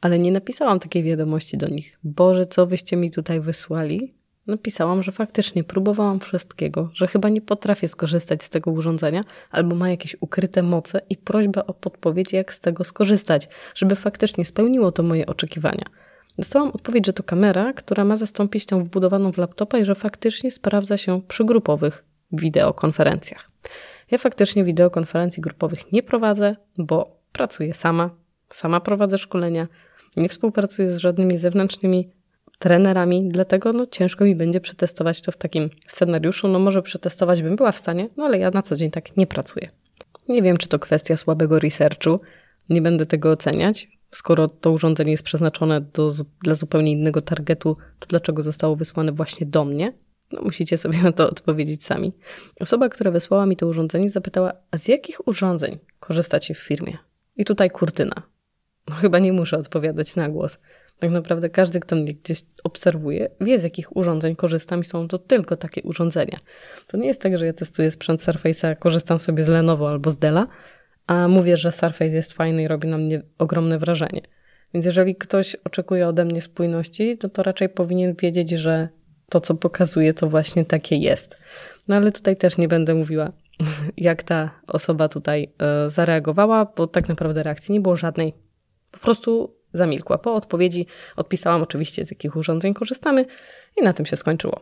Ale 0.00 0.18
nie 0.18 0.32
napisałam 0.32 0.80
takiej 0.80 1.02
wiadomości 1.02 1.58
do 1.58 1.68
nich. 1.68 1.98
Boże, 2.04 2.46
co 2.46 2.66
wyście 2.66 2.96
mi 2.96 3.10
tutaj 3.10 3.40
wysłali? 3.40 4.14
Napisałam, 4.46 5.02
że 5.02 5.12
faktycznie 5.12 5.64
próbowałam 5.64 6.20
wszystkiego, 6.20 6.90
że 6.94 7.06
chyba 7.06 7.28
nie 7.28 7.40
potrafię 7.40 7.88
skorzystać 7.88 8.42
z 8.42 8.50
tego 8.50 8.70
urządzenia, 8.70 9.24
albo 9.50 9.76
ma 9.76 9.90
jakieś 9.90 10.16
ukryte 10.20 10.62
moce 10.62 11.00
i 11.10 11.16
prośbę 11.16 11.66
o 11.66 11.74
podpowiedź, 11.74 12.32
jak 12.32 12.52
z 12.52 12.60
tego 12.60 12.84
skorzystać, 12.84 13.48
żeby 13.74 13.96
faktycznie 13.96 14.44
spełniło 14.44 14.92
to 14.92 15.02
moje 15.02 15.26
oczekiwania. 15.26 15.84
Dostałam 16.38 16.70
odpowiedź, 16.70 17.06
że 17.06 17.12
to 17.12 17.22
kamera, 17.22 17.72
która 17.72 18.04
ma 18.04 18.16
zastąpić 18.16 18.66
tę 18.66 18.84
wbudowaną 18.84 19.32
w 19.32 19.38
laptopa 19.38 19.78
i 19.78 19.84
że 19.84 19.94
faktycznie 19.94 20.50
sprawdza 20.50 20.96
się 20.96 21.20
przy 21.28 21.44
grupowych 21.44 22.04
wideokonferencjach. 22.32 23.50
Ja 24.10 24.18
faktycznie 24.18 24.64
wideokonferencji 24.64 25.40
grupowych 25.40 25.92
nie 25.92 26.02
prowadzę, 26.02 26.56
bo 26.78 27.16
pracuję 27.32 27.74
sama, 27.74 28.10
sama 28.48 28.80
prowadzę 28.80 29.18
szkolenia, 29.18 29.68
nie 30.16 30.28
współpracuję 30.28 30.90
z 30.90 30.98
żadnymi 30.98 31.38
zewnętrznymi 31.38 32.10
trenerami, 32.62 33.28
dlatego 33.28 33.72
no, 33.72 33.86
ciężko 33.86 34.24
mi 34.24 34.36
będzie 34.36 34.60
przetestować 34.60 35.22
to 35.22 35.32
w 35.32 35.36
takim 35.36 35.70
scenariuszu. 35.86 36.48
No 36.48 36.58
może 36.58 36.82
przetestować 36.82 37.42
bym 37.42 37.56
była 37.56 37.72
w 37.72 37.78
stanie, 37.78 38.08
no 38.16 38.24
ale 38.24 38.38
ja 38.38 38.50
na 38.50 38.62
co 38.62 38.76
dzień 38.76 38.90
tak 38.90 39.16
nie 39.16 39.26
pracuję. 39.26 39.68
Nie 40.28 40.42
wiem, 40.42 40.56
czy 40.56 40.68
to 40.68 40.78
kwestia 40.78 41.16
słabego 41.16 41.58
researchu, 41.58 42.20
nie 42.68 42.82
będę 42.82 43.06
tego 43.06 43.30
oceniać 43.30 43.88
skoro 44.12 44.48
to 44.48 44.70
urządzenie 44.70 45.10
jest 45.10 45.22
przeznaczone 45.22 45.80
do, 45.80 46.10
dla 46.42 46.54
zupełnie 46.54 46.92
innego 46.92 47.22
targetu, 47.22 47.76
to 47.98 48.06
dlaczego 48.06 48.42
zostało 48.42 48.76
wysłane 48.76 49.12
właśnie 49.12 49.46
do 49.46 49.64
mnie? 49.64 49.92
No, 50.32 50.42
musicie 50.42 50.78
sobie 50.78 51.02
na 51.02 51.12
to 51.12 51.30
odpowiedzieć 51.30 51.84
sami. 51.84 52.12
Osoba, 52.60 52.88
która 52.88 53.10
wysłała 53.10 53.46
mi 53.46 53.56
to 53.56 53.66
urządzenie, 53.66 54.10
zapytała: 54.10 54.52
A 54.70 54.78
z 54.78 54.88
jakich 54.88 55.28
urządzeń 55.28 55.78
korzystacie 56.00 56.54
w 56.54 56.58
firmie? 56.58 56.98
I 57.36 57.44
tutaj 57.44 57.70
kurtyna. 57.70 58.22
No, 58.88 58.94
chyba 58.94 59.18
nie 59.18 59.32
muszę 59.32 59.58
odpowiadać 59.58 60.16
na 60.16 60.28
głos. 60.28 60.58
Tak 61.02 61.10
naprawdę 61.10 61.50
każdy, 61.50 61.80
kto 61.80 61.96
mnie 61.96 62.14
gdzieś 62.14 62.42
obserwuje, 62.64 63.28
wie 63.40 63.58
z 63.58 63.62
jakich 63.62 63.96
urządzeń 63.96 64.36
korzystam 64.36 64.80
i 64.80 64.84
są 64.84 65.08
to 65.08 65.18
tylko 65.18 65.56
takie 65.56 65.82
urządzenia. 65.82 66.38
To 66.86 66.96
nie 66.96 67.06
jest 67.06 67.20
tak, 67.20 67.38
że 67.38 67.46
ja 67.46 67.52
testuję 67.52 67.90
sprzęt 67.90 68.22
Surface'a, 68.22 68.76
korzystam 68.78 69.18
sobie 69.18 69.44
z 69.44 69.48
Lenovo 69.48 69.90
albo 69.90 70.10
z 70.10 70.18
Della, 70.18 70.46
a 71.06 71.28
mówię, 71.28 71.56
że 71.56 71.72
Surface 71.72 72.08
jest 72.08 72.32
fajny 72.32 72.62
i 72.62 72.68
robi 72.68 72.88
na 72.88 72.98
mnie 72.98 73.22
ogromne 73.38 73.78
wrażenie. 73.78 74.20
Więc 74.74 74.86
jeżeli 74.86 75.16
ktoś 75.16 75.56
oczekuje 75.64 76.08
ode 76.08 76.24
mnie 76.24 76.42
spójności, 76.42 77.18
to, 77.18 77.28
to 77.28 77.42
raczej 77.42 77.68
powinien 77.68 78.14
wiedzieć, 78.14 78.50
że 78.50 78.88
to, 79.28 79.40
co 79.40 79.54
pokazuje, 79.54 80.14
to 80.14 80.28
właśnie 80.28 80.64
takie 80.64 80.96
jest. 80.96 81.36
No 81.88 81.96
ale 81.96 82.12
tutaj 82.12 82.36
też 82.36 82.58
nie 82.58 82.68
będę 82.68 82.94
mówiła, 82.94 83.32
jak 83.96 84.22
ta 84.22 84.50
osoba 84.66 85.08
tutaj 85.08 85.52
e, 85.58 85.90
zareagowała, 85.90 86.72
bo 86.76 86.86
tak 86.86 87.08
naprawdę 87.08 87.42
reakcji 87.42 87.72
nie 87.72 87.80
było 87.80 87.96
żadnej. 87.96 88.34
Po 88.90 88.98
prostu 88.98 89.61
zamilkła. 89.72 90.18
Po 90.18 90.34
odpowiedzi 90.34 90.86
odpisałam 91.16 91.62
oczywiście, 91.62 92.04
z 92.04 92.10
jakich 92.10 92.36
urządzeń 92.36 92.74
korzystamy 92.74 93.26
i 93.76 93.82
na 93.82 93.92
tym 93.92 94.06
się 94.06 94.16
skończyło. 94.16 94.60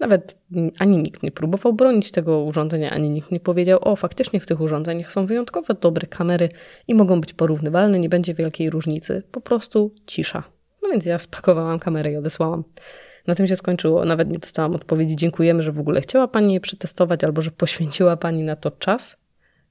Nawet 0.00 0.38
ani 0.78 0.98
nikt 0.98 1.22
nie 1.22 1.32
próbował 1.32 1.72
bronić 1.72 2.10
tego 2.10 2.42
urządzenia, 2.42 2.90
ani 2.90 3.10
nikt 3.10 3.30
nie 3.30 3.40
powiedział, 3.40 3.78
o 3.82 3.96
faktycznie 3.96 4.40
w 4.40 4.46
tych 4.46 4.60
urządzeniach 4.60 5.12
są 5.12 5.26
wyjątkowo 5.26 5.74
dobre 5.74 6.06
kamery 6.06 6.48
i 6.88 6.94
mogą 6.94 7.20
być 7.20 7.32
porównywalne, 7.32 7.98
nie 7.98 8.08
będzie 8.08 8.34
wielkiej 8.34 8.70
różnicy. 8.70 9.22
Po 9.30 9.40
prostu 9.40 9.94
cisza. 10.06 10.42
No 10.82 10.88
więc 10.90 11.06
ja 11.06 11.18
spakowałam 11.18 11.78
kamerę 11.78 12.12
i 12.12 12.16
odesłałam. 12.16 12.64
Na 13.26 13.34
tym 13.34 13.46
się 13.46 13.56
skończyło. 13.56 14.04
Nawet 14.04 14.30
nie 14.30 14.38
dostałam 14.38 14.74
odpowiedzi, 14.74 15.16
dziękujemy, 15.16 15.62
że 15.62 15.72
w 15.72 15.80
ogóle 15.80 16.00
chciała 16.00 16.28
Pani 16.28 16.54
je 16.54 16.60
przetestować, 16.60 17.24
albo 17.24 17.42
że 17.42 17.50
poświęciła 17.50 18.16
Pani 18.16 18.42
na 18.42 18.56
to 18.56 18.70
czas. 18.70 19.16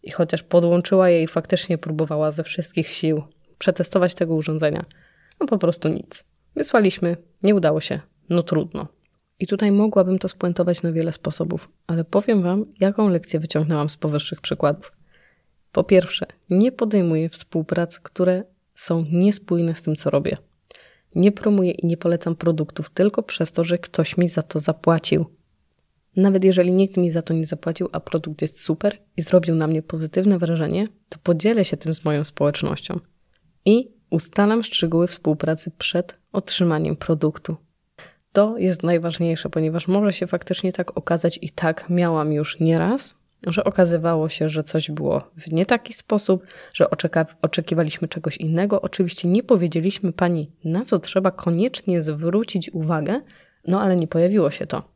I 0.03 0.11
chociaż 0.11 0.43
podłączyła 0.43 1.09
je 1.09 1.23
i 1.23 1.27
faktycznie 1.27 1.77
próbowała 1.77 2.31
ze 2.31 2.43
wszystkich 2.43 2.87
sił 2.87 3.23
przetestować 3.57 4.15
tego 4.15 4.35
urządzenia, 4.35 4.85
no 5.39 5.47
po 5.47 5.57
prostu 5.57 5.89
nic. 5.89 6.23
Wysłaliśmy, 6.55 7.17
nie 7.43 7.55
udało 7.55 7.81
się, 7.81 7.99
no 8.29 8.43
trudno. 8.43 8.87
I 9.39 9.47
tutaj 9.47 9.71
mogłabym 9.71 10.19
to 10.19 10.27
spuentować 10.27 10.83
na 10.83 10.91
wiele 10.91 11.11
sposobów, 11.11 11.69
ale 11.87 12.03
powiem 12.03 12.41
Wam, 12.41 12.65
jaką 12.79 13.09
lekcję 13.09 13.39
wyciągnęłam 13.39 13.89
z 13.89 13.97
powyższych 13.97 14.41
przykładów. 14.41 14.91
Po 15.71 15.83
pierwsze, 15.83 16.25
nie 16.49 16.71
podejmuję 16.71 17.29
współprac, 17.29 17.99
które 17.99 18.43
są 18.75 19.05
niespójne 19.11 19.75
z 19.75 19.81
tym, 19.81 19.95
co 19.95 20.09
robię. 20.09 20.37
Nie 21.15 21.31
promuję 21.31 21.71
i 21.71 21.87
nie 21.87 21.97
polecam 21.97 22.35
produktów 22.35 22.89
tylko 22.89 23.23
przez 23.23 23.51
to, 23.51 23.63
że 23.63 23.77
ktoś 23.77 24.17
mi 24.17 24.29
za 24.29 24.41
to 24.41 24.59
zapłacił. 24.59 25.25
Nawet 26.15 26.43
jeżeli 26.43 26.71
nikt 26.71 26.97
mi 26.97 27.11
za 27.11 27.21
to 27.21 27.33
nie 27.33 27.45
zapłacił, 27.45 27.89
a 27.91 27.99
produkt 27.99 28.41
jest 28.41 28.61
super 28.61 28.97
i 29.17 29.21
zrobił 29.21 29.55
na 29.55 29.67
mnie 29.67 29.81
pozytywne 29.81 30.39
wrażenie, 30.39 30.87
to 31.09 31.19
podzielę 31.23 31.65
się 31.65 31.77
tym 31.77 31.93
z 31.93 32.05
moją 32.05 32.23
społecznością 32.23 32.99
i 33.65 33.91
ustalam 34.09 34.63
szczegóły 34.63 35.07
współpracy 35.07 35.71
przed 35.77 36.17
otrzymaniem 36.31 36.95
produktu. 36.95 37.55
To 38.31 38.57
jest 38.57 38.83
najważniejsze, 38.83 39.49
ponieważ 39.49 39.87
może 39.87 40.13
się 40.13 40.27
faktycznie 40.27 40.73
tak 40.73 40.97
okazać 40.97 41.39
i 41.41 41.49
tak 41.49 41.89
miałam 41.89 42.33
już 42.33 42.59
nieraz, 42.59 43.15
że 43.47 43.63
okazywało 43.63 44.29
się, 44.29 44.49
że 44.49 44.63
coś 44.63 44.91
było 44.91 45.31
w 45.37 45.51
nie 45.51 45.65
taki 45.65 45.93
sposób, 45.93 46.47
że 46.73 46.87
oczekiwaliśmy 47.41 48.07
czegoś 48.07 48.37
innego. 48.37 48.81
Oczywiście 48.81 49.27
nie 49.27 49.43
powiedzieliśmy 49.43 50.13
pani, 50.13 50.51
na 50.63 50.85
co 50.85 50.99
trzeba 50.99 51.31
koniecznie 51.31 52.01
zwrócić 52.01 52.69
uwagę, 52.69 53.21
no 53.67 53.81
ale 53.81 53.95
nie 53.95 54.07
pojawiło 54.07 54.51
się 54.51 54.67
to. 54.67 54.95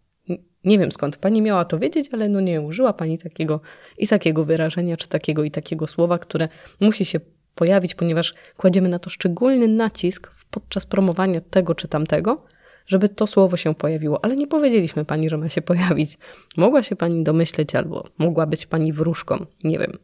Nie 0.63 0.79
wiem 0.79 0.91
skąd 0.91 1.17
pani 1.17 1.41
miała 1.41 1.65
to 1.65 1.79
wiedzieć, 1.79 2.09
ale 2.11 2.29
no 2.29 2.41
nie 2.41 2.61
użyła 2.61 2.93
pani 2.93 3.17
takiego 3.17 3.61
i 3.97 4.07
takiego 4.07 4.45
wyrażenia, 4.45 4.97
czy 4.97 5.07
takiego 5.07 5.43
i 5.43 5.51
takiego 5.51 5.87
słowa, 5.87 6.17
które 6.17 6.49
musi 6.79 7.05
się 7.05 7.19
pojawić, 7.59 7.95
ponieważ 7.95 8.33
kładziemy 8.57 8.89
na 8.89 8.99
to 8.99 9.09
szczególny 9.09 9.67
nacisk 9.67 10.31
podczas 10.51 10.85
promowania 10.85 11.41
tego 11.41 11.75
czy 11.75 11.87
tamtego, 11.87 12.45
żeby 12.85 13.09
to 13.09 13.27
słowo 13.27 13.57
się 13.57 13.75
pojawiło, 13.75 14.25
ale 14.25 14.35
nie 14.35 14.47
powiedzieliśmy 14.47 15.05
pani, 15.05 15.29
że 15.29 15.37
ma 15.37 15.49
się 15.49 15.61
pojawić. 15.61 16.17
Mogła 16.57 16.83
się 16.83 16.95
pani 16.95 17.23
domyśleć 17.23 17.75
albo 17.75 18.07
mogła 18.17 18.45
być 18.45 18.65
pani 18.65 18.93
wróżką, 18.93 19.45
nie 19.63 19.79
wiem. 19.79 19.97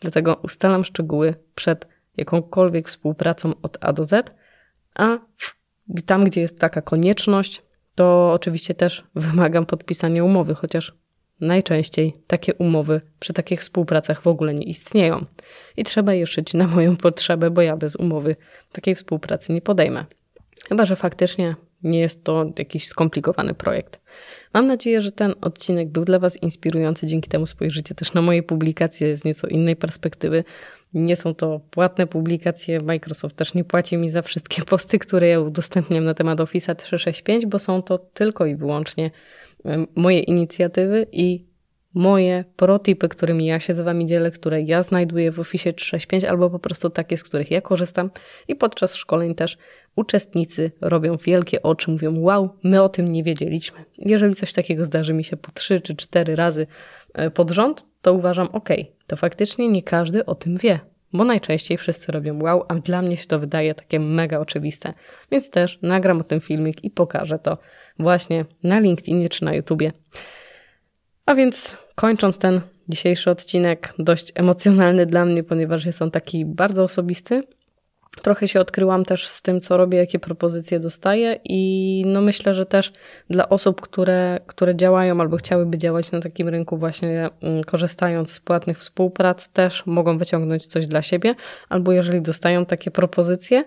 Dlatego 0.00 0.40
ustalam 0.42 0.84
szczegóły 0.84 1.34
przed 1.54 1.88
jakąkolwiek 2.16 2.88
współpracą 2.88 3.52
od 3.62 3.78
A 3.80 3.92
do 3.92 4.04
Z, 4.04 4.34
a 4.94 5.18
tam, 6.06 6.24
gdzie 6.24 6.40
jest 6.40 6.58
taka 6.58 6.82
konieczność, 6.82 7.62
to 7.94 8.32
oczywiście 8.32 8.74
też 8.74 9.04
wymagam 9.14 9.66
podpisania 9.66 10.24
umowy, 10.24 10.54
chociaż 10.54 10.94
najczęściej 11.40 12.16
takie 12.26 12.54
umowy 12.54 13.00
przy 13.20 13.32
takich 13.32 13.60
współpracach 13.60 14.22
w 14.22 14.26
ogóle 14.26 14.54
nie 14.54 14.66
istnieją. 14.66 15.24
I 15.76 15.84
trzeba 15.84 16.14
je 16.14 16.26
szyć 16.26 16.54
na 16.54 16.66
moją 16.66 16.96
potrzebę, 16.96 17.50
bo 17.50 17.62
ja 17.62 17.76
bez 17.76 17.96
umowy 17.96 18.36
takiej 18.72 18.94
współpracy 18.94 19.52
nie 19.52 19.62
podejmę. 19.62 20.04
Chyba, 20.68 20.86
że 20.86 20.96
faktycznie 20.96 21.54
nie 21.82 22.00
jest 22.00 22.24
to 22.24 22.52
jakiś 22.58 22.86
skomplikowany 22.86 23.54
projekt. 23.54 24.00
Mam 24.54 24.66
nadzieję, 24.66 25.00
że 25.00 25.12
ten 25.12 25.34
odcinek 25.40 25.88
był 25.88 26.04
dla 26.04 26.18
Was 26.18 26.42
inspirujący. 26.42 27.06
Dzięki 27.06 27.28
temu 27.28 27.46
spojrzycie 27.46 27.94
też 27.94 28.12
na 28.12 28.22
moje 28.22 28.42
publikacje 28.42 29.16
z 29.16 29.24
nieco 29.24 29.46
innej 29.46 29.76
perspektywy. 29.76 30.44
Nie 30.94 31.16
są 31.16 31.34
to 31.34 31.60
płatne 31.70 32.06
publikacje. 32.06 32.80
Microsoft 32.80 33.36
też 33.36 33.54
nie 33.54 33.64
płaci 33.64 33.96
mi 33.96 34.08
za 34.08 34.22
wszystkie 34.22 34.62
posty, 34.72 34.98
które 34.98 35.28
ja 35.28 35.40
udostępniam 35.40 36.04
na 36.04 36.14
temat 36.14 36.40
Office 36.40 36.74
365, 36.74 37.46
bo 37.46 37.58
są 37.58 37.82
to 37.82 37.98
tylko 37.98 38.46
i 38.46 38.56
wyłącznie 38.56 39.10
moje 39.94 40.20
inicjatywy 40.20 41.06
i 41.12 41.49
moje 41.94 42.44
protipy, 42.56 43.08
którymi 43.08 43.46
ja 43.46 43.60
się 43.60 43.74
z 43.74 43.80
Wami 43.80 44.06
dzielę, 44.06 44.30
które 44.30 44.62
ja 44.62 44.82
znajduję 44.82 45.32
w 45.32 45.40
Office 45.40 45.72
365 45.72 46.24
albo 46.24 46.50
po 46.50 46.58
prostu 46.58 46.90
takie, 46.90 47.16
z 47.16 47.22
których 47.22 47.50
ja 47.50 47.60
korzystam 47.60 48.10
i 48.48 48.56
podczas 48.56 48.94
szkoleń 48.94 49.34
też 49.34 49.58
uczestnicy 49.96 50.72
robią 50.80 51.16
wielkie 51.16 51.62
oczy, 51.62 51.90
mówią 51.90 52.20
wow, 52.20 52.48
my 52.62 52.82
o 52.82 52.88
tym 52.88 53.12
nie 53.12 53.24
wiedzieliśmy. 53.24 53.84
Jeżeli 53.98 54.34
coś 54.34 54.52
takiego 54.52 54.84
zdarzy 54.84 55.14
mi 55.14 55.24
się 55.24 55.36
po 55.36 55.52
3 55.52 55.80
czy 55.80 55.96
4 55.96 56.36
razy 56.36 56.66
e, 57.14 57.30
pod 57.30 57.50
rząd, 57.50 57.86
to 58.02 58.12
uważam, 58.12 58.48
ok, 58.52 58.68
to 59.06 59.16
faktycznie 59.16 59.68
nie 59.68 59.82
każdy 59.82 60.26
o 60.26 60.34
tym 60.34 60.56
wie, 60.56 60.80
bo 61.12 61.24
najczęściej 61.24 61.78
wszyscy 61.78 62.12
robią 62.12 62.42
wow, 62.42 62.64
a 62.68 62.74
dla 62.74 63.02
mnie 63.02 63.16
się 63.16 63.26
to 63.26 63.38
wydaje 63.38 63.74
takie 63.74 64.00
mega 64.00 64.38
oczywiste. 64.38 64.94
Więc 65.32 65.50
też 65.50 65.78
nagram 65.82 66.20
o 66.20 66.24
tym 66.24 66.40
filmik 66.40 66.84
i 66.84 66.90
pokażę 66.90 67.38
to 67.38 67.58
właśnie 67.98 68.44
na 68.62 68.80
LinkedInie 68.80 69.28
czy 69.28 69.44
na 69.44 69.54
YouTubie. 69.54 69.92
A 71.26 71.34
więc 71.34 71.76
kończąc 71.94 72.38
ten 72.38 72.60
dzisiejszy 72.88 73.30
odcinek, 73.30 73.94
dość 73.98 74.32
emocjonalny 74.34 75.06
dla 75.06 75.24
mnie, 75.24 75.42
ponieważ 75.44 75.84
jest 75.84 76.02
on 76.02 76.10
taki 76.10 76.44
bardzo 76.44 76.82
osobisty. 76.82 77.42
Trochę 78.22 78.48
się 78.48 78.60
odkryłam 78.60 79.04
też 79.04 79.28
z 79.28 79.42
tym, 79.42 79.60
co 79.60 79.76
robię, 79.76 79.98
jakie 79.98 80.18
propozycje 80.18 80.80
dostaję, 80.80 81.40
i 81.44 82.02
no 82.06 82.20
myślę, 82.20 82.54
że 82.54 82.66
też 82.66 82.92
dla 83.30 83.48
osób, 83.48 83.80
które, 83.80 84.40
które 84.46 84.76
działają 84.76 85.20
albo 85.20 85.36
chciałyby 85.36 85.78
działać 85.78 86.12
na 86.12 86.20
takim 86.20 86.48
rynku, 86.48 86.78
właśnie 86.78 87.30
mm, 87.42 87.64
korzystając 87.64 88.32
z 88.32 88.40
płatnych 88.40 88.78
współprac, 88.78 89.48
też 89.48 89.86
mogą 89.86 90.18
wyciągnąć 90.18 90.66
coś 90.66 90.86
dla 90.86 91.02
siebie, 91.02 91.34
albo 91.68 91.92
jeżeli 91.92 92.22
dostają 92.22 92.66
takie 92.66 92.90
propozycje 92.90 93.64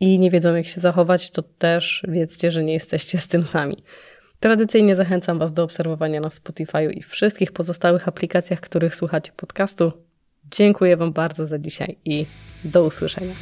i 0.00 0.18
nie 0.18 0.30
wiedzą, 0.30 0.54
jak 0.54 0.66
się 0.66 0.80
zachować, 0.80 1.30
to 1.30 1.42
też 1.42 2.02
wiedzcie, 2.08 2.50
że 2.50 2.64
nie 2.64 2.72
jesteście 2.72 3.18
z 3.18 3.28
tym 3.28 3.44
sami. 3.44 3.84
Tradycyjnie 4.40 4.96
zachęcam 4.96 5.38
Was 5.38 5.52
do 5.52 5.64
obserwowania 5.64 6.20
na 6.20 6.30
Spotify 6.30 6.84
i 6.84 7.02
wszystkich 7.02 7.52
pozostałych 7.52 8.08
aplikacjach, 8.08 8.60
których 8.60 8.94
słuchacie 8.94 9.32
podcastu. 9.36 9.92
Dziękuję 10.50 10.96
Wam 10.96 11.12
bardzo 11.12 11.46
za 11.46 11.58
dzisiaj 11.58 11.96
i 12.04 12.26
do 12.64 12.84
usłyszenia. 12.84 13.34